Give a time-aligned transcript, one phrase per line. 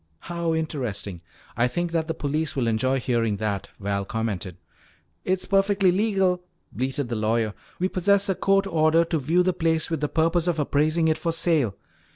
[0.21, 1.21] "How interesting.
[1.55, 4.57] I think that the police will enjoy hearing that," Val commented.
[5.25, 7.53] "It's perfectly legal," bleated the lawyer.
[7.77, 11.19] "We possess a court order to view the place with the purpose of appraising it
[11.19, 11.75] for sale."